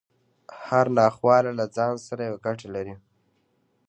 [0.65, 2.95] هره ناخواله له ځان سره يوه ګټه لري.